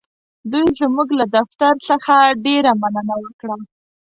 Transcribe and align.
دوی 0.51 0.67
زموږ 0.79 1.09
له 1.19 1.25
دفتر 1.35 1.73
څخه 1.89 2.13
ډېره 2.45 2.71
مننه 2.81 3.15
وکړه. 3.23 3.55